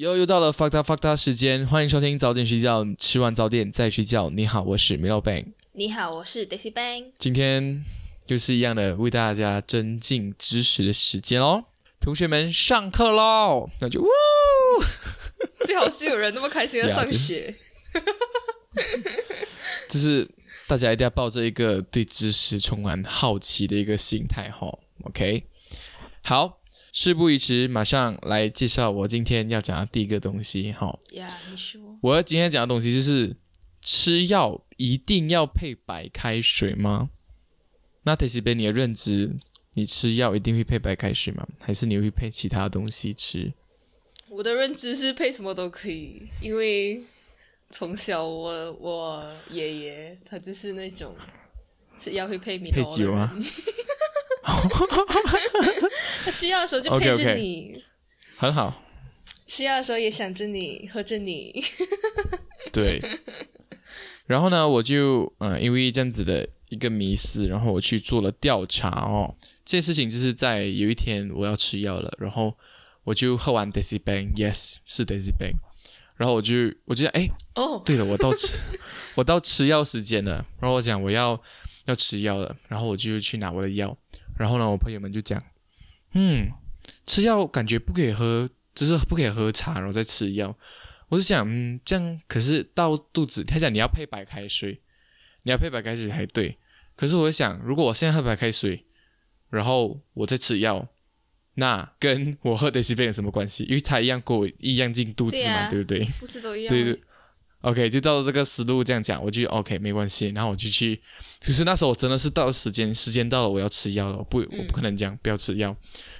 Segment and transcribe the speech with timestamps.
[0.00, 4.30] 又又到了 fuck 他 fuck 他时间，欢迎收听早点睡觉，吃完早点再睡觉。
[4.30, 5.48] 你好，我是 Milo Bang。
[5.72, 7.12] 你好，我是 Daisy Bang。
[7.18, 7.84] 今天
[8.28, 11.66] 又是一样的为大家增进知识的时间哦，
[12.00, 13.68] 同学们上课喽！
[13.82, 14.06] 那就呜，
[15.66, 17.54] 最好是有人那么开心的上学。
[19.86, 20.26] 就是
[20.66, 24.66] 大家一定要抱着一个对知识充满好奇的一个心态哈。
[25.02, 25.44] OK，
[26.24, 26.59] 好。
[26.92, 30.72] 事不宜迟，马上来介绍我今天要讲的第一个东西。
[30.72, 31.80] 哈，呀，你说。
[32.02, 33.36] 我今天讲的东西就是
[33.80, 37.10] 吃药一定要配白开水吗？
[38.02, 39.36] 那 t a s 你的认知，
[39.74, 41.46] 你吃药一定会配白开水吗？
[41.62, 43.52] 还是你会配其他东西吃？
[44.28, 47.02] 我的认知是配什么都可以，因为
[47.70, 51.14] 从小我我爷爷他就是那种
[51.96, 53.32] 吃药会配米配酒啊。
[56.24, 57.82] 他需要的时候就陪着你，
[58.36, 58.82] 很好。
[59.46, 61.62] 需要的时候也想着你，喝着你。
[62.72, 63.02] 对。
[64.26, 69.34] 然后呢，我就嗯，因为这样子的一个迷思，然后我去做了调查哦。
[69.64, 72.56] 这件事情就是在有一天我要吃药了，然后
[73.02, 75.54] 我就喝完 Daisy Bang，Yes，是 Daisy Bang。
[76.16, 78.56] 然后我就我就想，哎，哦，对了，我到吃
[79.16, 80.46] 我到吃药时间了。
[80.60, 81.42] 然后我讲我要
[81.86, 83.96] 要吃药了，然后我就去拿我的药。
[84.40, 85.38] 然后呢，我朋友们就讲，
[86.14, 86.50] 嗯，
[87.04, 90.56] 吃药感觉不可以喝，就是不可以喝茶，然后再吃药。
[91.10, 94.80] 我就想，嗯，这样可是到肚子，他讲你要配白开水，
[95.42, 96.56] 你要配白开水才对。
[96.96, 98.86] 可是我想，如果我现在喝白开水，
[99.50, 100.88] 然后我再吃药，
[101.56, 103.64] 那跟我喝的西贝有什么关系？
[103.64, 106.02] 因为它一样给我一样进肚子嘛，对不对？
[106.18, 106.70] 不是都一样？
[106.70, 106.98] 对对。
[107.62, 110.28] OK，就照这个思路这样讲，我就 OK 没关系。
[110.28, 110.98] 然后我就去，
[111.40, 115.68] 就是那时候我真的是到了时间，时间到了，我要吃药了，不，我不可能讲不要吃药。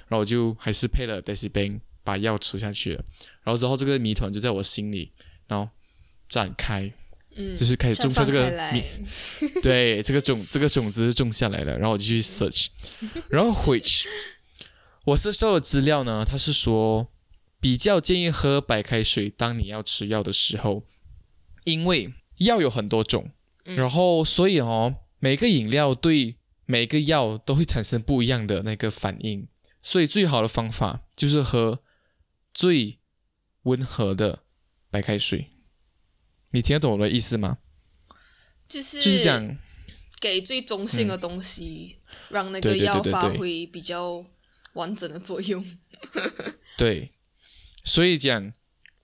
[0.07, 3.03] 然后我就还是配了 Daisy Bang 把药吃下去了。
[3.43, 5.11] 然后之后这个谜团就在我心里，
[5.47, 5.67] 然后
[6.27, 6.93] 展开，
[7.35, 8.83] 嗯，就是开始种下这个谜，
[9.63, 11.75] 对，这个种这个种子种下来了。
[11.75, 12.67] 然后我就去 search，
[13.29, 14.03] 然后 which
[15.05, 17.07] 我 search 到的资料呢，它是说
[17.59, 20.83] 比较建议喝白开水，当你要吃药的时候。
[21.63, 23.31] 因为药有很多种，
[23.63, 29.47] 然后所以哦，每个饮料对每个药都会产生不一样的那个反应，
[29.83, 31.83] 所以最好的方法就是喝
[32.51, 32.99] 最
[33.63, 34.43] 温和的
[34.89, 35.51] 白开水。
[36.49, 37.59] 你听得懂我的意思吗？
[38.67, 39.57] 就是就是讲
[40.19, 41.97] 给最中性的东西，
[42.29, 44.25] 让那个药发挥比较
[44.73, 45.63] 完整的作用。
[46.75, 47.11] 对，
[47.83, 48.51] 所以讲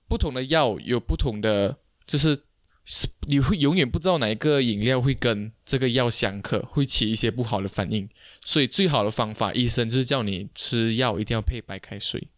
[0.08, 2.47] 不同的药有不同的，就是。
[2.90, 8.10] 是你会永远不知道哪一个饮料会跟这个药相克，会起一些不好的反应。
[8.42, 12.30] 所以最好的方法，医生就是叫你吃药一定要配白开水。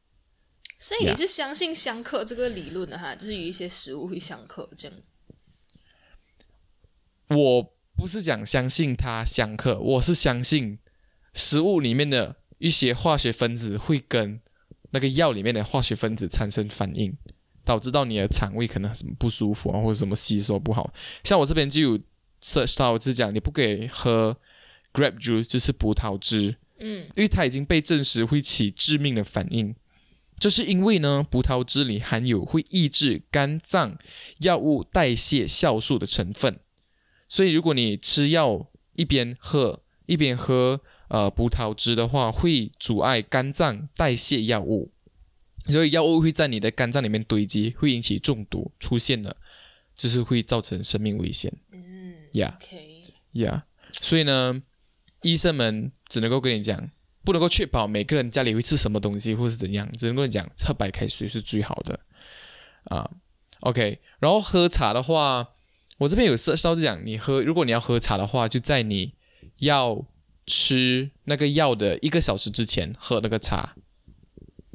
[0.76, 3.14] 所以你是相信相克这个理论的哈？
[3.14, 4.98] 就是有一些食物会相克这样。
[7.28, 10.80] 我不是讲相信它相克，我是相信
[11.36, 14.42] 食物里面的一些化学分子会跟
[14.90, 17.16] 那个药里面的化学分子产生反应。
[17.70, 20.92] 导致到你的肠胃可能什么不舒服啊，或者什么吸收不好。
[21.24, 22.00] 像我这边就有
[22.42, 24.36] search 到，就是讲你不可以喝
[24.92, 29.76] grape juice，就是葡萄汁，嗯，因为它已经被证实会起致命的反应。
[30.40, 34.00] 这是因为呢，葡萄汁里含有会抑制肝脏
[34.40, 36.60] 药物代谢酵素的成分，
[37.28, 38.66] 所以如果你吃药
[38.96, 44.92] 一边喝一边喝呃葡萄汁的话，会阻碍肝脏代谢药物。
[45.70, 49.38] 所以药物会在你的肝脏里面堆积，会引起中毒，出现了，
[49.96, 51.54] 就是会造成生命危险。
[51.72, 54.62] 嗯，Yeah，Yeah，所以呢，
[55.22, 56.90] 医生们只能够跟你讲，
[57.24, 62.00] 不能够确保每个人家里会吃什么东西或是怎样，只能跟你讲喝白开水是最好的。
[62.86, 63.10] 啊
[63.60, 65.50] ，OK，然后喝茶的话，
[66.00, 69.14] 我这边有设烧是讲，你喝如果你要喝茶的话，就在你
[69.58, 70.06] 要
[70.48, 73.76] 吃那个药的一个小时之前喝那个茶。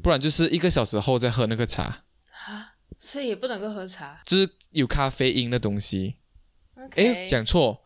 [0.05, 1.81] 不然就是一个小时后再喝那个茶。
[1.83, 6.17] 啊，所以也不能够喝茶，就是有咖啡因的东西。
[6.91, 7.81] 哎，讲错，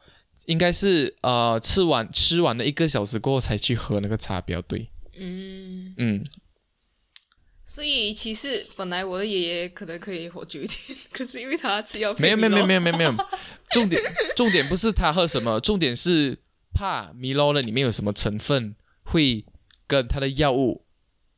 [0.46, 4.90] 应该是呃吃完吃完了一个小时过后才去喝那个茶比较对。
[5.18, 5.96] 嗯。
[5.98, 6.22] 嗯，
[7.64, 13.16] 所以其实本来我的爷爷可能可以活久一点，可是因为他吃药，没有没有没有没有没有没有，
[13.72, 14.02] 重点
[14.36, 16.40] 重点不是他喝什么，重点是
[16.74, 19.46] 怕米洛的里面有什么成分会
[19.88, 20.86] 跟他的药物。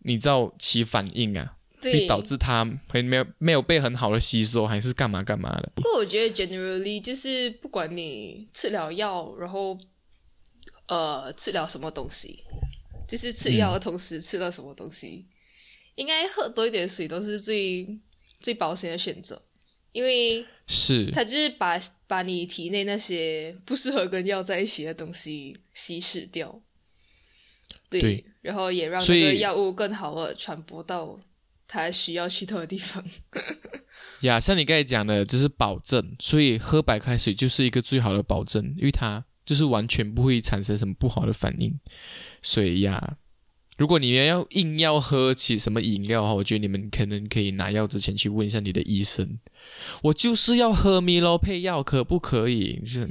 [0.03, 5.71] 你知道起反应啊，会导致它会没有没有被很好的吸收，还是干嘛干嘛的？
[5.75, 9.77] 不过我觉得 generally 就是不管你吃了药，然后
[10.87, 12.43] 呃吃了什么东西，
[13.07, 15.27] 就是吃药的同时吃了什么东西，
[15.95, 17.99] 应该喝多一点水都是最
[18.39, 19.41] 最保险的选择，
[19.91, 26.61] 因为是它就是把把你体内那些不适合跟药在一起的东西稀释掉。
[27.91, 31.19] 对，对然后也让所以那个药物更好的传播到
[31.67, 33.03] 它需要去到的地方。
[34.21, 41.77] 呀，像你刚才讲的，这是保证，所以喝白开水就是一个最好的保证，因为它就是完全不会产生什么不好的反应。
[42.41, 43.17] 所以呀，
[43.77, 49.39] 如果你们要硬要喝起什么饮料的话，我觉得你们可能可以拿药之前去问一下你的医生。
[50.03, 52.79] 我就是要喝米洛配药，可不可以？
[52.81, 53.09] 就 是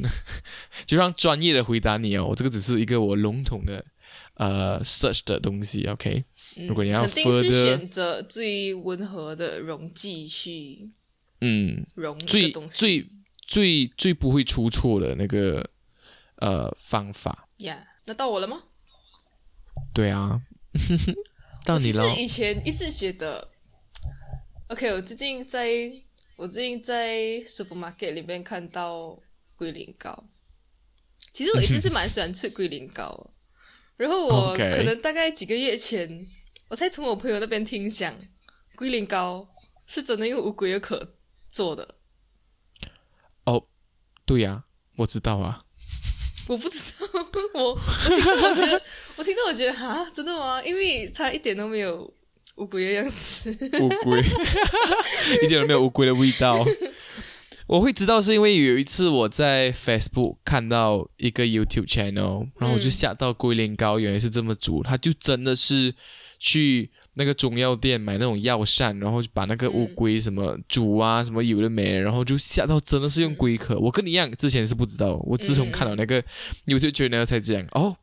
[0.87, 2.27] 就让专业的回答你哦。
[2.31, 3.85] 我这个只是一个我笼统的
[4.41, 6.25] 呃 search 的东西，OK？
[6.57, 10.91] 嗯如果你要肯定是选择最温和的溶剂去
[11.41, 12.69] 嗯，溶这最。
[12.71, 13.07] 最
[13.47, 15.71] 最最不会出错的那个
[16.37, 17.49] 呃方法。
[17.59, 18.63] 呀那到我了吗？
[19.93, 20.41] 对啊，
[21.67, 22.09] 到你了我。
[22.11, 23.49] 其实以前一直觉得
[24.69, 25.69] ，OK，我最近在
[26.37, 27.17] 我最近在
[27.47, 29.19] supermarket 里面看到
[29.57, 30.25] 龟苓膏，
[31.33, 33.31] 其实我一直是蛮喜欢吃龟苓膏的，
[34.01, 36.27] 然后我可能大概几个月前，
[36.69, 38.17] 我才从我朋友那边听讲，
[38.75, 39.47] 龟苓膏
[39.87, 41.17] 是真的用乌龟的壳
[41.51, 41.97] 做的，
[43.45, 43.67] 哦，
[44.25, 44.65] 对呀、
[44.97, 45.67] 我知道啊。
[46.49, 47.07] 我不知道，
[47.53, 48.83] 我 我听到我觉得
[49.17, 50.63] 我听到我觉得哈，真的吗？
[50.65, 52.11] 因为它一点都没有
[52.55, 53.51] 乌龟的样子。
[53.83, 54.25] 乌龟，
[55.45, 56.65] 一点都没有乌龟的味道。
[57.71, 65.95] 我会知道是因为有一次我在 Facebook 看到一个 YouTube channel，然后我就吓到龟苓膏原来是这么煮，他就真的是
[66.41, 73.79] 去那个中药店买那种药膳，然后就把那个乌龟什么煮啊，什么有的没的，然后就吓到真的是用龟壳。
[73.79, 76.21] 我跟你一样，之前是不知道，我自从看到那个
[76.67, 77.97] YouTube channel 才讲，哦，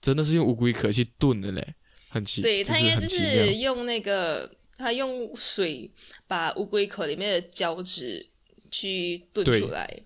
[0.00, 1.74] 真的是用乌龟壳去炖的嘞，
[2.08, 5.88] 很奇，对，它应该就是用那个，它用水
[6.26, 8.31] 把乌龟壳里面的胶质
[8.72, 9.60] 去炖对。
[9.60, 10.02] 出来，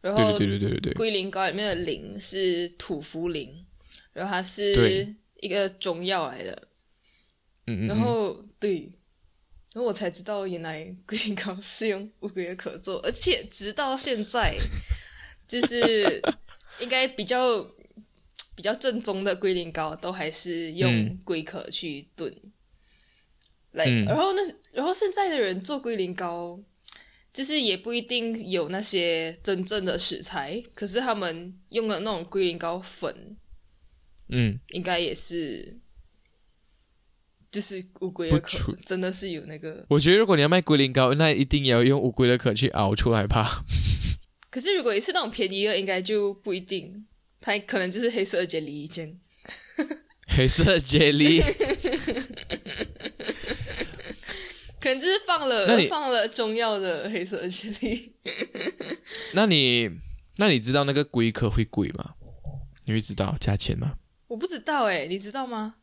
[0.00, 0.94] 然对后对对对对对。
[0.94, 3.50] 龟苓膏里面的苓是土茯苓，
[4.14, 5.14] 然后它是对。
[5.40, 6.68] 一个中药来的，
[7.66, 8.90] 嗯嗯，然后对，
[9.74, 14.56] 然后我才知道原来龟苓膏是用乌龟的壳做，而且直到现在，
[15.46, 16.22] 就是
[16.80, 17.62] 应该比较
[18.54, 21.20] 比较正宗的龟苓膏都还是用嗯。
[21.24, 22.34] 龟壳去炖。
[23.72, 24.06] 来、嗯。
[24.06, 24.40] 然后那
[24.72, 26.58] 然后现在的人做龟苓膏，
[27.34, 33.36] 就是也不一定有那些真正的食材，可是他们用的那种龟苓膏粉，
[34.28, 35.78] 嗯，应该也是，
[37.50, 39.84] 就是乌龟的壳，真的是有那个。
[39.88, 43.64] 我觉得如果你要卖龟苓膏，那一定也要用乌龟的壳去熬出来吧。
[44.48, 47.04] 可是如果也是那种便宜的，应该就不一定，
[47.40, 49.18] 它可能就是黑色的 jelly 一件。
[50.26, 51.42] 黑色 jelly，
[54.84, 58.12] 可能就是放了放了中药的黑色的 jelly。
[59.32, 59.90] 那你
[60.36, 62.10] 那你知道那个龟壳会贵吗？
[62.84, 63.94] 你会知道价钱吗？
[64.26, 65.76] 我不知道哎，你知道吗？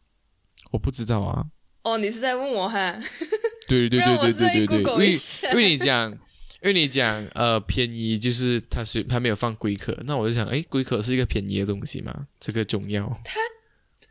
[0.70, 1.48] 我不知道啊。
[1.82, 2.96] 哦，你是在问我哈？
[3.68, 6.20] 对对对对对对对，因为为你讲，因
[6.66, 12.28] 为你讲呃便宜，就是它是它没有放龟壳，那我就想，哎，龟壳是一个便宜的东西嘛？
[12.40, 13.40] 这个中药，它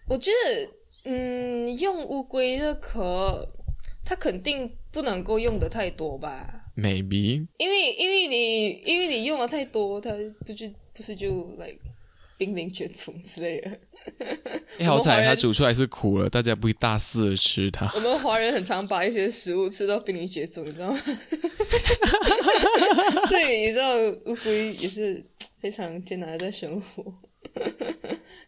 [0.09, 0.73] 我觉得，
[1.05, 3.49] 嗯，用乌龟的壳，
[4.05, 10.11] 它肯定不能够用的太多吧？maybe 因为因为你因为你用的太多，它
[10.47, 11.79] 不就不是就 like
[12.37, 13.79] 濒临绝种之类的。
[14.79, 17.91] 哎，好彩它煮出来是苦了，大家不会大肆的吃它。
[17.95, 20.99] 我们华人很常把一些食物吃到濒临绝种，你知道吗？
[23.29, 23.95] 所以你知道
[24.27, 25.23] 乌龟也是
[25.61, 27.05] 非常艰难的在生活。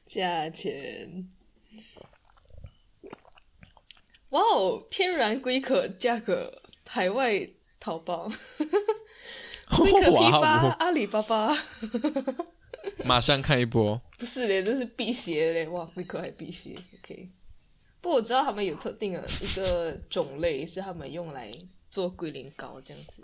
[0.07, 0.73] 价钱，
[4.33, 4.87] 哇哦！
[4.91, 7.49] 天然龟壳价格海外
[7.79, 8.31] 淘宝，
[9.77, 11.55] 龟壳批发阿里巴巴，
[13.05, 14.01] 马上看一波。
[14.19, 15.69] 不是嘞，这是辟邪嘞！
[15.69, 17.31] 哇，龟壳还辟邪，OK。
[18.01, 21.53] 不过我知道他们有特定的一个种类是他们用来
[21.91, 23.23] 做龟苓膏这样子，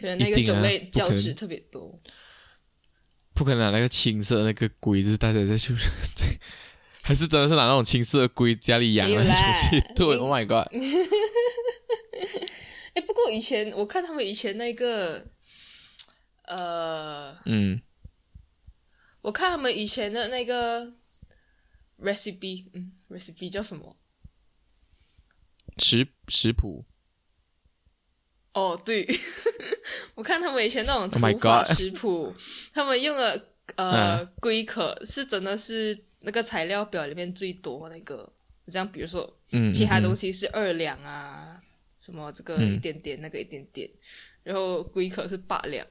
[0.00, 1.98] 可能那个种类胶质特别多。
[3.32, 5.74] 不可能拿那个青色那个龟，就是大家在去
[6.14, 6.26] 在，
[7.02, 9.36] 还是真的是拿那种青色的龟家里养了没有啦
[9.70, 10.66] 出去炖？Oh my god！
[12.94, 15.26] 哎，不过以前我看他们以前那个，
[16.44, 17.80] 呃，嗯，
[19.22, 20.92] 我看他们以前的那个
[22.02, 23.96] recipe，嗯，recipe 叫什么？
[25.78, 26.84] 食食谱
[28.52, 29.08] 哦，对，
[30.14, 32.34] 我看他们以前那种 Oh 法 God 食谱，
[32.74, 38.30] 他们用的呃龟壳是真的是那个材料表里面最多那个，
[38.66, 41.60] 像比如说嗯，其他嗯东西是二两啊，
[41.98, 43.88] 什么这个嗯一点点，那个一点点，
[44.42, 45.86] 然后龟壳是八两，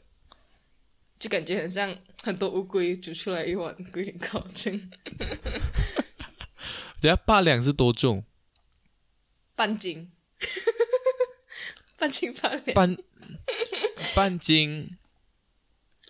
[1.19, 4.79] 就感觉很像很多乌龟煮出来一碗龟苓膏这样，
[7.01, 8.24] 等下八两是多重？
[9.55, 10.12] 半斤，
[11.98, 12.98] 半斤八两，半
[14.15, 14.98] 半斤？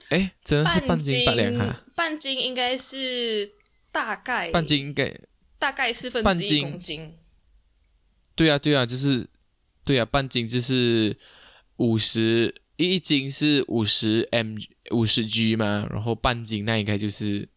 [0.09, 1.83] 哎，真的是半斤八两哈？
[1.95, 3.53] 半斤应该是
[3.91, 5.19] 大概半斤应该。
[5.57, 7.17] 大概四分之一公斤，
[8.33, 9.29] 对啊，对啊，就是
[9.83, 11.17] 对啊，半斤就是
[11.75, 14.55] 五十一斤是五十 m
[14.91, 17.49] 五十 g 嘛，然后半斤那应该就是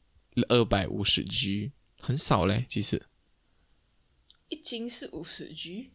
[0.49, 1.71] 二百五十 g，
[2.01, 3.07] 很少嘞，其实。
[4.49, 5.93] 一斤是五十 G，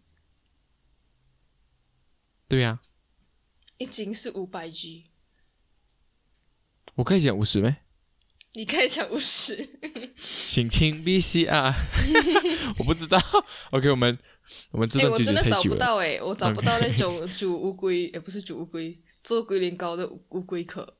[2.48, 2.82] 对啊，
[3.78, 5.12] 一斤是五百 G，
[6.96, 7.76] 我可以讲五十咩？
[8.58, 9.56] 你可以讲五十。
[10.48, 11.76] 请听 VCR，
[12.80, 13.22] 我不知道。
[13.70, 14.18] OK，我们
[14.72, 15.62] 我们这哎、段结局我真的找。
[15.62, 20.98] 不到哎、我找不到那种煮乌龟，也 不是煮乌龟，做龟苓膏的乌龟壳。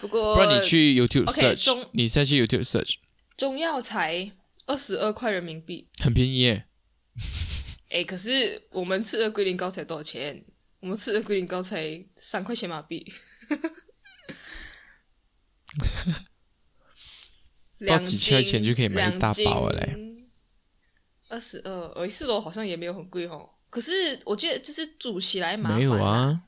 [0.00, 2.94] 不过，不然你去 YouTube search，、中你再去 YouTube search，
[3.36, 4.32] 中药材
[4.66, 5.86] 二十二块人民币。
[6.02, 6.64] 很便宜耶。
[7.90, 10.44] 哎，可是我们吃的龟苓膏才多少钱？
[10.80, 13.06] 我们吃的龟苓膏才三块钱马币。
[17.78, 20.26] 两几千块钱就可以买一大包了嘞嘞。
[21.28, 23.48] 二十二，呃，四楼好像也没有很贵哦。
[23.70, 26.42] 可是我觉得就是煮起来麻烦、没有啊，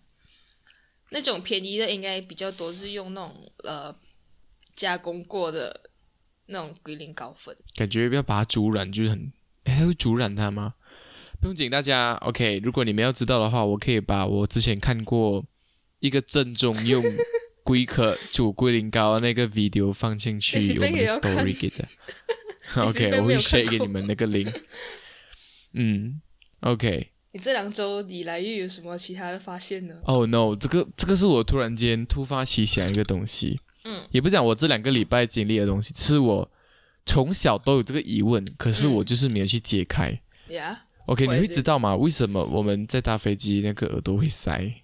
[1.11, 3.95] 那种便宜的应该比较多，是用那种呃
[4.75, 5.91] 加工过的
[6.47, 7.57] 那种龟苓膏粉。
[7.77, 9.33] 感觉要把它煮软，就是很，
[9.65, 10.75] 哎，它会煮软它吗？
[11.41, 12.59] 不用紧，大家 OK。
[12.59, 15.47] 如果你们要知道的话，我可以把我之前看过
[16.01, 17.03] 一个正宗用
[17.65, 21.89] 龟壳煮龟苓膏那个 video 放进去我们 story 给的。
[22.83, 24.53] OK，我会 share 给你们那个 link。
[25.75, 26.21] 嗯
[26.61, 27.09] ，OK。
[27.35, 36.51] 你这两周以来又有什么其他的发现呢？Oh no，这个这个是我突然间突发奇想一个东西，嗯，也不讲我这两个礼拜经历的东西，是我
[37.07, 40.21] 从小都有这个疑问，可是我就是没有去解开。
[40.49, 41.97] 呀、OK，你会知道吗？
[41.97, 44.75] 为什么我们在搭飞机那个耳朵会塞？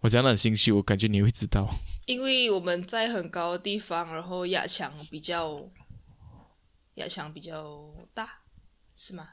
[0.00, 1.68] 我讲的很心虚，我感觉你会知道。
[2.10, 5.70] 因为我们在很高的地方，然后压强比较
[6.94, 8.42] 压强比较大，
[8.96, 9.28] 是吗？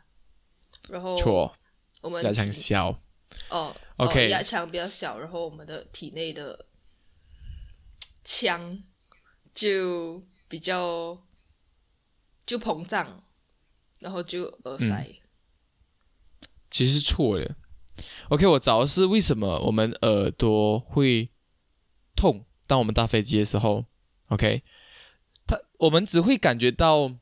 [0.88, 1.58] 然后错，
[2.02, 3.02] 我们压强小。
[3.50, 6.68] 哦 OK 哦压强比较小，然后我们的体内的
[8.24, 8.80] 腔
[9.56, 11.20] 就比较
[12.46, 13.24] 就膨胀，
[14.02, 15.20] 然后就耳塞。
[16.70, 17.56] 其实是错的。
[18.30, 21.32] OK，我找的是为什么我们耳朵会
[22.16, 23.86] 痛，当我们搭飞机的时候。
[24.28, 24.62] OK，
[25.48, 27.14] 它我们只会感觉到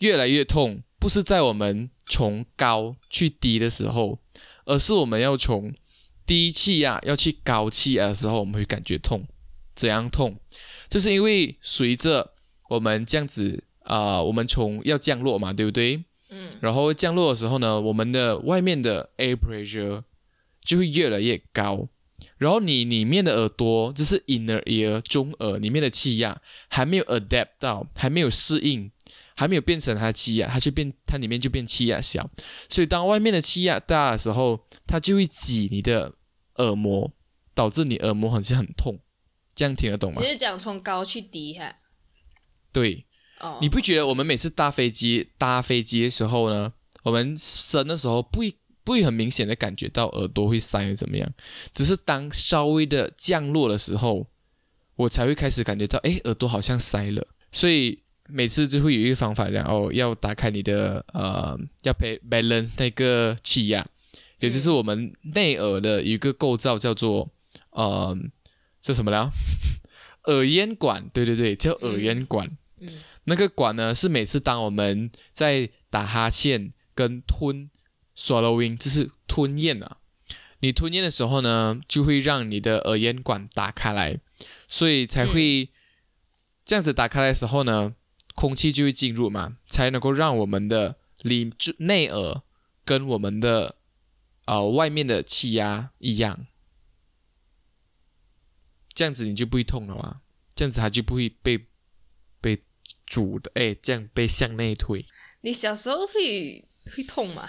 [0.00, 4.18] 越来越痛，不是在我们从高去低的时候，
[4.66, 5.74] 而是我们要从
[6.26, 9.24] 低气压要去高气压的时候，我们会感觉痛。
[9.74, 10.36] 怎样痛？
[10.90, 12.34] 就是因为随着
[12.68, 16.04] 我们这样子啊、呃我们从要降落嘛，对不对？
[16.28, 20.02] 嗯然后降落的时候呢，我们的外面的 air pressure
[20.62, 21.88] 就会越来越高，
[22.38, 28.90] 然后你里面的耳朵，就是 inner ear 中耳里面的气压还没有 adapt 到，还没有适应，
[29.36, 32.30] 还没有变成它的气压，它就变它里面就变气压小，
[32.68, 36.14] 所以当外面的气压大的时候，它就会挤你的
[36.56, 37.12] 耳膜，
[37.54, 39.00] 导致你耳膜好像很痛，
[39.54, 40.28] 这样听得懂吗你？
[40.28, 41.76] 是讲从高去低哈？
[42.72, 43.06] 对，
[43.40, 51.32] 哦，你不觉得我们每次搭飞机搭飞机的时候呢，我们升的时候不会不会很明显的感觉到耳朵会塞怎么样？
[51.74, 54.26] 只是当稍微的降落的时候，
[54.96, 57.26] 我才会开始感觉到，哎，耳朵好像塞了。
[57.50, 63.86] 所以每次就会有一个方法，然后要打开你的呃，要 ba- balance 那个气压，
[64.40, 67.30] 也就是我们内耳的一个构造叫做
[67.70, 68.16] 呃，
[68.80, 69.30] 这什么了？
[70.24, 72.46] 耳咽管，对对对，叫耳咽管。
[72.80, 72.88] 嗯
[73.24, 77.70] 那个管呢，是每次当我们在打哈欠跟吞
[78.16, 79.98] swallowing，就是吞咽啊，
[80.60, 84.18] 你吞咽的时候呢，就会让你的耳咽管打开来，
[84.68, 85.70] 所以才会
[86.64, 87.94] 这样子打开来的时候呢，
[88.34, 92.42] 空气就会进入嘛，才能够让我们的里内耳
[92.84, 93.76] 跟我们的
[94.46, 96.46] 呃外面的气压一样，
[98.94, 100.20] 这样子你就不会痛了嘛，
[100.54, 101.66] 这样子它就不会被
[102.40, 102.62] 被
[103.06, 105.06] 煮的，哎，这样被向内推。
[105.40, 106.64] 你小时候会
[106.96, 107.48] 会痛吗？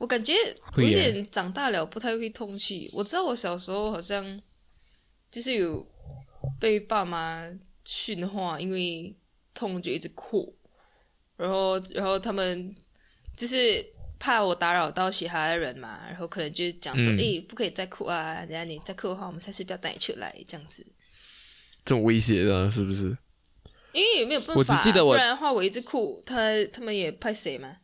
[0.00, 0.32] 我感觉
[0.76, 2.88] 我有点长大了不太会痛气。
[2.90, 4.40] 我知道我小时候好像
[5.30, 5.86] 就是有
[6.58, 7.46] 被爸妈
[7.84, 9.14] 训话，因为
[9.52, 10.56] 痛就一直哭，
[11.36, 12.74] 然后然后他们
[13.36, 13.84] 就是
[14.18, 20.82] 怕我打扰到其他的人嘛，然后可能就讲说，嗯诶，不可以再哭啊，等下你再哭的话，我们下次不要带你出来，这样子。
[21.84, 23.14] 这种威胁的，是不是？
[23.92, 26.34] 因为也没有办法，我只记得我不然的话我一直哭，他
[26.72, 27.76] 他们也派谁嘛？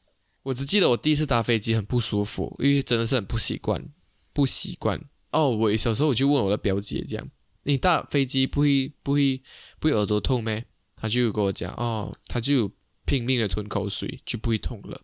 [0.47, 3.85] 我只记得我第一次搭飞机很不舒服，因为真的是很不习惯，
[4.33, 5.00] 不习惯。
[5.33, 7.29] 哦，我小时候我就问我的表姐这样，
[7.65, 9.43] 你搭飞机不会不会
[9.81, 10.65] 不会耳朵痛咩？
[10.95, 12.71] 她就跟我讲，哦，她就
[13.05, 15.03] 拼命的吞口水，就不会痛了。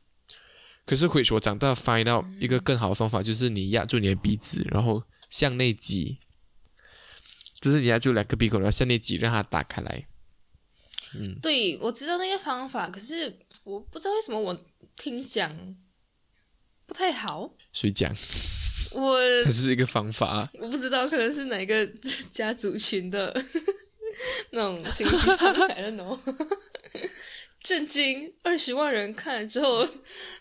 [0.87, 6.21] 可是回我长大 find out 一个更好的方法，就是你压住你的鼻子，然后向内挤，
[7.61, 10.07] 就是你压住两个鼻孔，然后向内挤，让它打开来。
[11.15, 14.65] 嗯，对，我知道那个方法，可是我不知道为什么我
[14.97, 15.77] 听讲
[16.87, 17.53] 不太好。
[17.73, 18.15] 谁讲？
[18.93, 20.47] 我它是一个方法。
[20.55, 21.87] 我不知道，可能是哪个
[22.31, 23.35] 家族群的
[24.53, 26.21] 那种心机敞开了呢？
[27.65, 28.35] 震惊！
[28.43, 29.89] 二十万人看了之后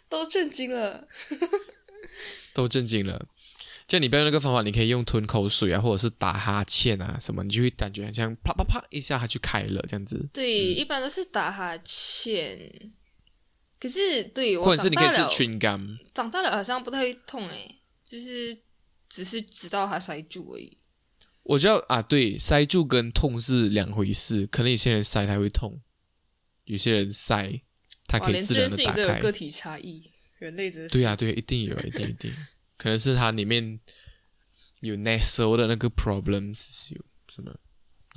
[0.10, 1.08] 都震惊了。
[2.54, 3.28] 都震惊了。
[3.88, 10.28] 就你不要用那个方法，你可以用吞口水啊，或者是打哈欠啊什么，你就会感觉好像啪啪啪一下它就开了这样子。
[10.34, 12.60] 对，一般都是打哈欠。
[13.82, 18.56] 可是对我或者是你可以吃长大了，长大了好像不太会痛诶，就是
[19.10, 20.78] 只是知道它塞住而已。
[21.42, 24.46] 我知道啊，对，塞住跟痛是两回事。
[24.46, 25.82] 可能有些人塞它会痛，
[26.66, 27.60] 有些人塞
[28.06, 28.96] 它，可以自然的打开。
[28.96, 32.32] 都有个体差异，人类真的是对啊，对啊，一定有，一定一定，
[32.78, 33.80] 可能是它里面
[34.82, 37.52] 有 nasal 的那个 problems 有什么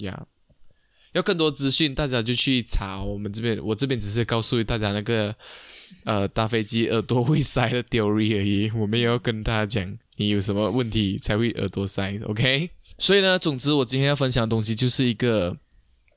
[0.00, 0.26] 呀
[1.14, 5.34] 要更多资讯，大家就去查我们这边，我这边只是告诉大家那个
[6.04, 12.70] 呃搭飞机耳朵会塞的 theory 而已，我们也要跟大家讲你有什么问题才会耳朵塞，OK？
[12.98, 15.56] 所以呢，总之我今天要分享的东西就是一个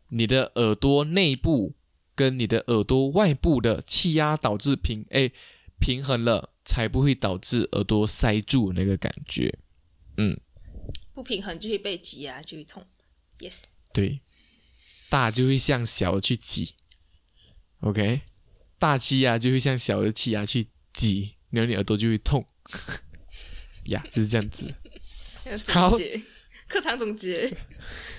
[0.10, 1.76] 你的耳朵内部
[2.16, 5.32] 跟你的耳朵外部的气压导致平诶
[5.80, 9.56] 平衡了，才不会导致耳朵塞住那个感觉。
[10.18, 10.36] 嗯，
[11.14, 12.84] 不平衡就会被挤压，就会痛。
[13.38, 13.60] Yes，
[13.94, 14.20] 对，
[15.10, 16.76] 大就会向小的去挤
[17.82, 18.22] ，OK，
[18.78, 22.46] 大气压就会向小的气压去挤，然后你耳朵就会痛。
[23.88, 24.74] 呀，就是这样子。
[25.70, 25.90] 好，
[26.68, 27.50] 课堂总结，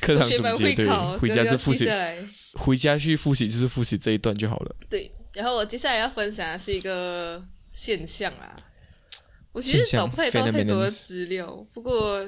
[0.01, 0.87] 课堂总结对，，
[1.19, 1.87] 回家就复习。
[2.55, 4.75] 回家去复习就是复习这一段就好了。
[4.89, 8.57] 对，然后我接下来要分享的是一个现象啦。
[9.53, 12.27] 我其实现象找不太到太多的资料，不过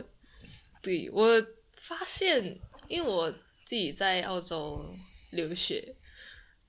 [0.82, 1.26] 对我
[1.76, 3.34] 发现，因为我
[3.70, 4.92] 自己在澳洲
[5.30, 5.76] 留学，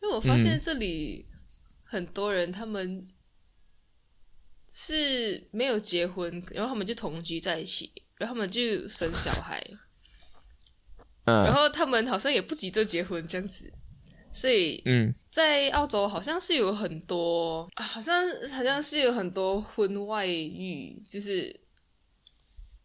[0.04, 1.26] 因为我发现这里
[1.82, 3.08] 很多人他们
[4.70, 9.60] 是没有结婚，然后他们就同居在一起，然后他们就生小孩，
[11.26, 13.74] 然嗯后他们好像也不急着结婚这样子，
[14.32, 21.62] 所以嗯，在澳洲好像是有很多，啊好像好像是有很多婚外遇，就是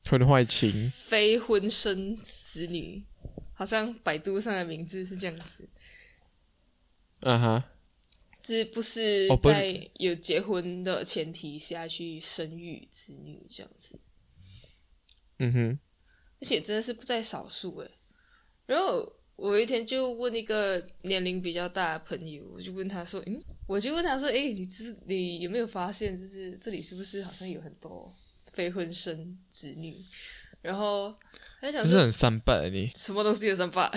[0.09, 3.05] 婚外情，非婚生子女，
[3.58, 5.66] 好像百度上的名字是这样子，
[7.20, 7.70] 啊哈，
[8.42, 13.98] 就是不是在有结婚的前提下去生育子女这样子，
[15.38, 15.78] 嗯哼，
[16.38, 17.90] 而且真的是不在少数诶。
[18.66, 28.14] 然后我有一天就问一个年龄比较大的朋友，我就问他说：“嗯，我就问他说，诶，你知不你有没有发现，就是这里是不是好像有很多
[28.52, 30.04] 非婚生子女？”
[30.66, 31.14] 然后
[31.61, 33.88] 他就讲说这是很三八的你，什么东西有三八，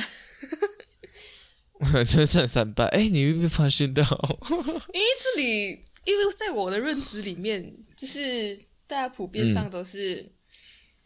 [2.06, 2.86] 真的是很三八。
[2.86, 4.04] 哎，你有没有发现到？
[4.94, 8.56] 因为这里，因为在我的认知里面，就是
[8.86, 10.32] 大家普遍上都是、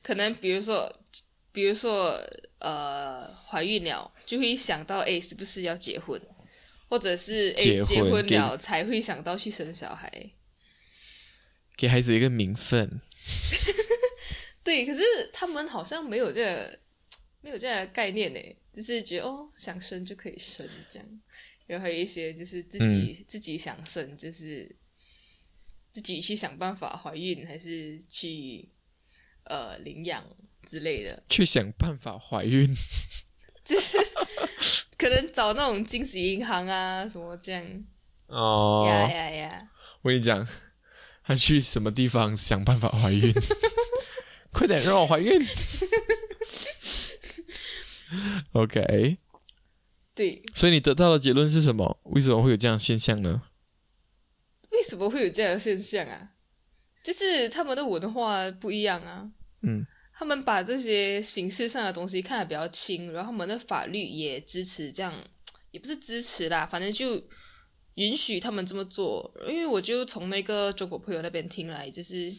[0.02, 0.94] 可能，比如说，
[1.54, 2.22] 比如说，
[2.60, 6.22] 呃，怀孕了就会想到，哎，是不是要结婚，
[6.90, 10.32] 或者是哎结婚婚给了才会想到去生小孩。
[11.78, 13.02] 给孩子一个名分，
[14.64, 15.02] 对，可是
[15.34, 16.80] 他们好像没有这个
[17.42, 18.40] 没有这样的概念呢，
[18.72, 21.22] 就是觉得哦，想生就可以生这样，
[21.68, 24.74] 然后还有一些就是自己、自己想生，就是
[25.92, 28.70] 自己去想办法怀孕，还是去
[29.44, 30.26] 呃领养
[30.66, 32.74] 之类的，去想办法怀孕。
[33.66, 33.98] 就是
[34.98, 37.86] 可能找那种精子银行啊什么这样，
[38.28, 39.70] 哦，呀呀呀，
[40.02, 40.48] 我跟你讲，
[41.24, 43.34] 他去什么地方想办法怀孕？
[44.54, 45.42] 快点让我怀孕！
[48.54, 49.18] OK，
[50.14, 52.00] 对，所以你得到的结论是什么？
[52.04, 53.42] 为什么会有这样的现象呢？
[54.70, 56.30] 为什么会有这样的现象啊？
[57.04, 59.32] 就是他们的文化不一样啊。
[59.62, 65.12] 嗯，他们把这些形式上的东西看得比较轻，然后他们的法律也支持这样，
[65.72, 67.28] 也不是支持啦，反正就
[67.96, 72.36] 允许他们这么做，因为我就从那个中国朋友那边听来，就是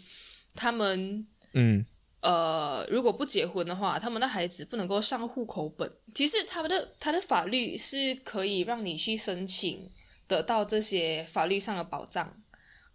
[0.55, 1.85] 他们嗯
[2.25, 5.93] 呃，如果不结婚的话，他们的孩子不能够上户口本。
[6.15, 9.93] 其实他们的他的法律是可以让你去申请
[10.27, 12.43] 得到这些法律上的保障，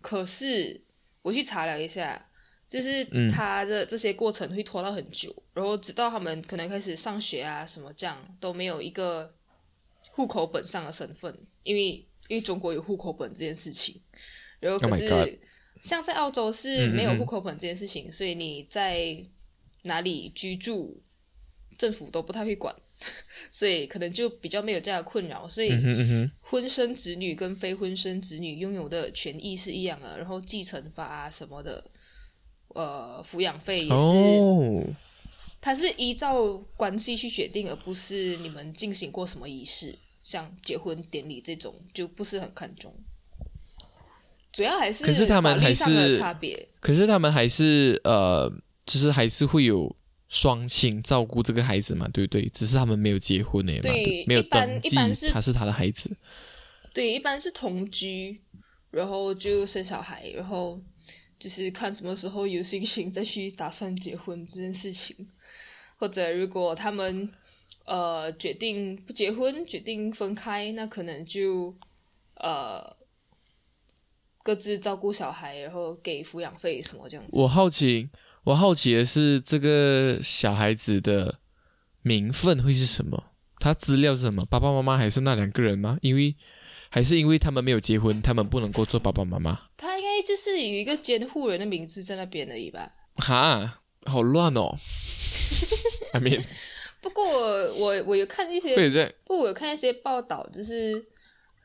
[0.01, 0.83] 可是
[1.21, 2.27] 我去查了一下，
[2.67, 9.31] 就是他的这些过程会拖到很久，然后直到他们可能开始上学啊什么这样都没有一个
[10.13, 11.89] 户口本上的身份，因为
[12.29, 14.01] 因为中国有户口本这件事情，
[14.59, 15.39] 然后可 Oh 是。
[15.81, 19.17] 像在澳洲是没有户口本这件事情，所以你在
[19.83, 21.01] 哪里居住，
[21.77, 22.75] 政府都不太会管，
[23.51, 25.47] 所以可能就比较没有这样的困扰。
[25.47, 31.83] 所以嗯哼嗯哼，婚生子女跟非婚生子女拥有的权益是一样的，然后继承法啊什么的，
[32.75, 34.83] 呃，抚养费也是，哦，
[35.61, 42.93] 它是依照关系去决定，而不是你们进行过什么仪式，像结婚典礼这种就不是很看重。
[44.51, 46.67] 主要还是可是他们还是差别。
[46.79, 48.51] 可是他们还是呃，
[48.85, 49.95] 就是还是会有
[50.27, 52.49] 双亲照顾这个孩子嘛，对不对？
[52.53, 54.95] 只是他们没有结婚而已嘛，对没有登记
[55.31, 56.15] 他是他的孩子。
[56.93, 58.41] 对，一般是同居，
[58.91, 60.79] 然后就生小孩，然后
[61.37, 65.15] 就是看什么时候有心情再去打算结婚这件事情，
[65.97, 67.29] 或者如果他们
[67.85, 71.75] 呃决定不结婚，决定分开，那可能就
[72.35, 72.95] 呃
[74.49, 77.39] 各自照顾小孩，然后给抚养费什么这样子。
[77.39, 78.09] 我好奇，
[78.45, 81.37] 我好奇的是这个小孩子的
[82.01, 83.25] 名分会是什么？
[83.59, 84.43] 他资料是什么？
[84.45, 85.99] 爸爸妈妈还是那两个人吗？
[86.01, 86.35] 因为
[86.89, 89.67] 还是因为他们没有结婚，他们不能够做爸爸妈妈。
[89.77, 92.91] 他应该就是有一个监护人的名字在那边而已吧。
[93.17, 94.75] 哈，好乱哦。
[96.13, 96.43] I mean，
[97.01, 97.23] 不过
[97.75, 98.73] 我我有看一些
[99.25, 101.05] 不，我有看一些报道，就是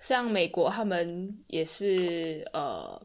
[0.06, 3.00] 像美国，他们也是呃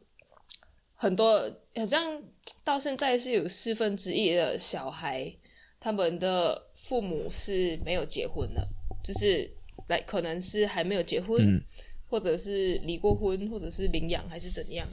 [0.95, 2.21] 很多，好像
[2.61, 5.33] 到现在是有四分之一的小孩，
[5.79, 8.67] 他们的父母是没有结婚的，
[9.01, 9.49] 就是
[9.87, 11.63] 来可能是还没有结婚，嗯
[12.09, 14.85] 或者是离过婚，或者是领养还是怎样。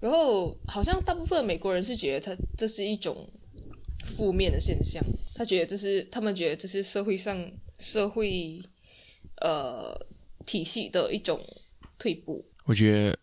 [0.00, 3.30] 然后好像大部分美国人是觉得他这是一种
[4.04, 5.00] 负面的现象，
[5.32, 8.60] 他觉得这是他们觉得这是社会上社会
[9.40, 9.94] 呃
[10.46, 11.44] 体系的一种
[11.98, 12.50] 退步。
[12.64, 13.18] 我觉得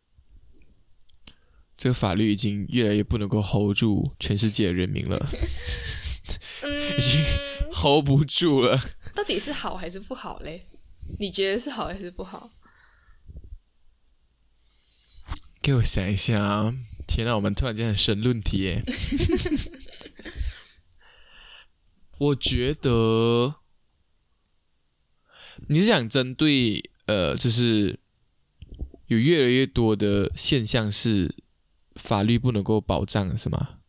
[1.77, 5.17] 这个法律已经越来越不能够 hold 住全世界的人民了，
[6.61, 7.23] 嗯已经
[7.71, 8.77] hold 不住了。
[9.15, 10.65] 到底是好还是不好嘞？
[11.19, 12.51] 你觉得是好还是不好？
[15.61, 16.73] 给我想一下啊！
[17.07, 18.83] 天哪，我们突然间很深论题耶。
[22.17, 23.55] 我觉得
[25.67, 27.99] 你是想针对呃，就是
[29.07, 31.35] 有越来越多的现象是
[31.95, 33.79] 法律不能够保障，是吗？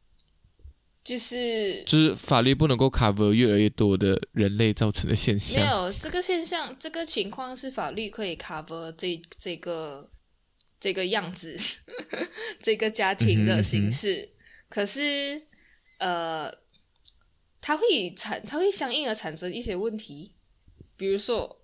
[1.04, 5.70] 就是就是法律不能够 cover 越来越多的人类造成的现象没。
[5.70, 10.10] 有这个现象，这个情况是法律可以 cover 这这个
[10.80, 11.56] 这个样子，
[12.60, 14.30] 这个家庭的形式。
[14.68, 15.42] 可是，
[15.98, 16.52] 呃，
[17.60, 20.34] 它会产，它会相应的产生一些问题，
[20.96, 21.61] 比如说，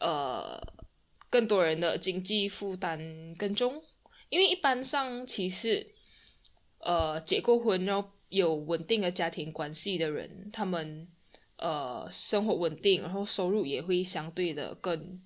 [0.00, 0.60] 呃，
[1.28, 3.82] 更多人的经济负担更重，
[4.28, 5.86] 因为一般上其实，
[6.78, 11.08] 呃，结过婚然后有稳定的家庭关系的人，他们
[11.56, 15.20] 呃生活稳定，然后收入也会相对的更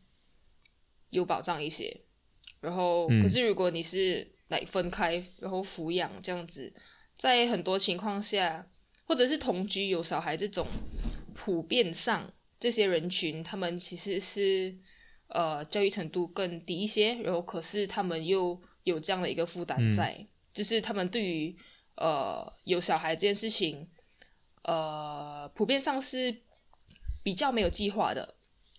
[1.11, 2.01] 有保障一些。
[2.61, 6.73] 然后，嗯可是如果你是来分开，然后抚养这样子，
[7.17, 8.67] 在很多情况下，
[9.05, 10.67] 或者是同居有小孩这种，
[11.35, 14.73] 普遍上这些人群，他们其实是
[15.27, 21.57] 呃教育程度更低一些，然后可是他们又有这样的一个负担在，就是他们对于
[21.97, 23.89] 呃有小孩这件事情，
[24.63, 26.43] 呃普遍上是
[27.25, 28.37] 比较没有计划的，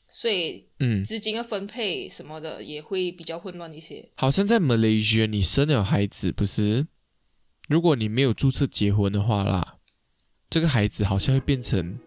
[0.07, 4.09] 所以嗯，资金的分配什么的也会比较混乱一些。
[4.15, 6.87] 好像在 Malaysia，你生了孩子不是？
[7.67, 9.79] 如果你没有注册结婚的话啦，
[10.49, 11.99] 这个孩子好像会变成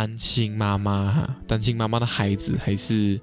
[0.00, 3.20] 单亲妈妈哈，单亲妈妈的孩子还是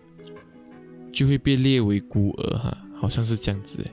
[1.12, 3.92] 就会被列为孤儿哈，好像是这样子诶。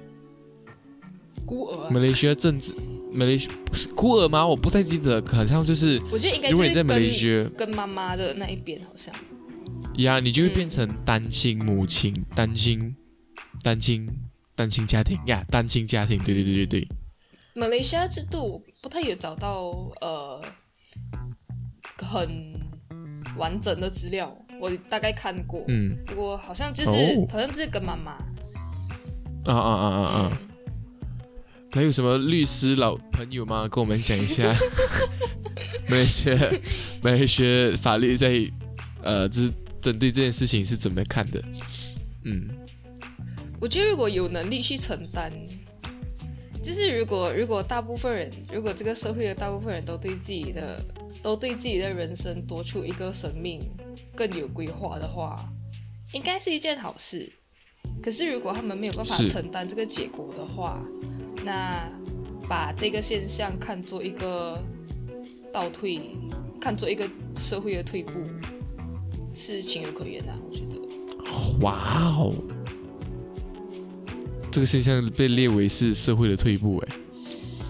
[1.46, 2.74] 孤儿啊、马来西亚政治，
[3.10, 4.46] 马来西不是孤儿吗？
[4.46, 9.14] 我不太记得，好像就是我觉得应该如果你在就是跟马来西亚跟妈妈的那一边好像。
[9.94, 12.94] 呀，你就会变成单亲母亲、单亲、
[13.62, 14.06] 单亲、
[14.54, 16.88] 单亲家庭呀，单亲家庭，对对对对对。
[17.54, 19.70] 马来西亚制度不太有找到
[20.02, 20.42] 呃
[21.96, 22.28] 很
[23.36, 27.26] 完整的资料，我大概看过，嗯，不过好像就是、哦。
[27.30, 28.12] 好像就是跟妈妈，
[29.44, 30.30] 啊啊啊啊啊！
[30.32, 30.48] 嗯。
[31.72, 33.66] 还有什么律师老朋友吗？
[33.68, 34.44] 跟我们讲一下，
[35.88, 36.38] 马来西亚
[37.02, 38.48] 马来西亚法律在
[39.02, 41.42] 呃，就是针对这件事情是怎么看的？
[42.24, 42.48] 嗯。
[43.60, 45.32] 我觉得如果有能力去承担，
[46.62, 50.84] 就是如果如果大部分人，如果这个社会的大部分人都对自己的
[51.24, 53.62] 都对自己的人生多出一个生命
[54.14, 55.48] 更有规划的话，
[56.12, 57.32] 应该是一件好事。
[58.02, 60.84] 可是如果他们没有办法承担这个结果的话，
[61.42, 61.90] 那
[62.46, 64.62] 把这个现象看作一个
[65.50, 65.98] 倒退，
[66.60, 68.12] 看作一个社会的退步，
[69.32, 70.78] 是情有可原的、我觉得。
[71.62, 72.34] 哇哦，
[74.50, 76.96] 这个现象被列为是社会的退步，哎，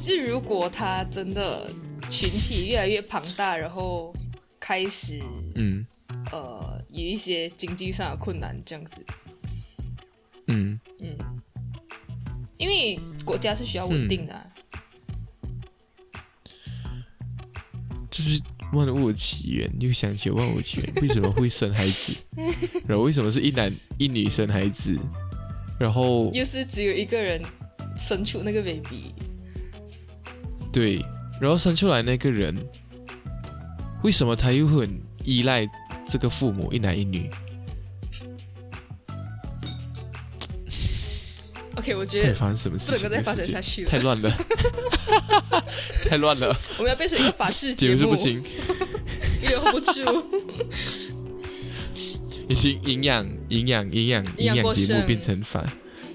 [0.01, 1.71] 就是如果他真的
[2.11, 4.15] 群体越来越庞大，然后
[4.59, 5.23] 开始
[5.55, 5.85] 嗯。
[6.31, 9.05] 呃有一些经济上的困难这样子，
[10.47, 11.17] 嗯，嗯，
[12.57, 14.47] 因为国家是需要稳定的啊、
[18.11, 18.41] 就是
[18.73, 22.15] 万物的起源，又想起万物起源为什么会生孩子，
[22.87, 24.97] 然后为什么是一男一女生孩子，
[25.81, 27.43] 然后又是只有一个人
[27.97, 29.13] 生出那个 baby，
[30.73, 31.05] 对，
[31.45, 32.57] 然后生出来那个人，
[34.03, 35.69] 为什么他又会很依赖
[36.09, 37.29] 这个父母一男一女？
[41.77, 43.07] OK，我觉得发生什么事情？
[43.07, 44.31] 不能再发展下去了，太乱了，
[46.09, 48.43] 太乱了，我们要变成一个法治节节目，目是不行。
[49.43, 49.93] 一点 hold 不住。
[52.49, 55.71] 已经营养营养营养营养节目变成反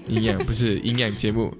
[0.08, 1.54] 营养不是营养节目，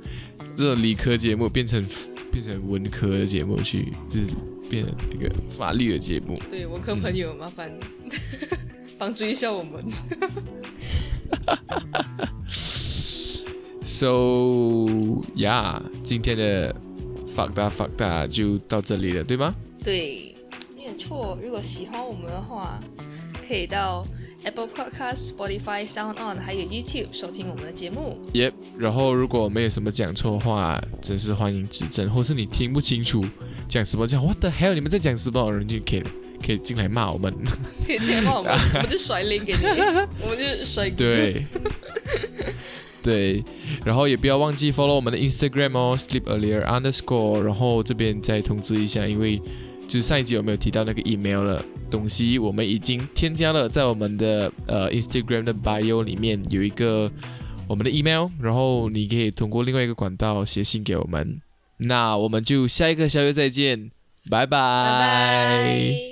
[0.57, 1.87] 这种理科节目变成
[2.31, 4.27] 变成文科的节目去，就是
[4.69, 6.35] 变成一个法律的节目。
[6.51, 7.73] 对，文科朋友，麻烦
[8.99, 9.85] 帮助一下我们。
[13.83, 14.87] So
[15.35, 16.75] yeah，今天的
[17.35, 19.55] 法大法大就到这里了，对吗？
[19.83, 20.35] 对，
[20.77, 21.37] 没有错。
[21.43, 22.81] 如果喜欢我们的话，
[23.47, 24.07] 可以到
[24.43, 28.19] Apple Podcast、Spotify、Sound On 还有 YouTube 收听我们的节目。
[28.33, 33.23] 耶、然后如果没有什么讲错话，真是欢迎指正，或是你听不清楚
[33.69, 36.03] 讲什么讲 What the hell，你们在讲什么，人就可以
[36.45, 37.35] 可以进来骂我们。
[37.87, 39.59] 可以进来骂我们， 我们就甩 link 给你，
[40.25, 40.89] 我们就甩。
[40.89, 41.45] 对，
[43.03, 43.45] 对，
[43.85, 47.41] 然后也不要忘记 follow 我们的 Instagram 哦，sleep earlier underscore。
[47.41, 49.41] 然后这边再通知一下，因为
[49.91, 57.11] 就是上一集有没有提到那个 email 了东西，我们已经添加了，在我们的呃 Instagram 的 bio 里面有一个
[57.67, 61.43] 我们的 email，然后你可以通过另外一个管道写信给我们。
[61.79, 63.91] 那我们就下一个宵夜再见，
[64.31, 66.10] 拜拜。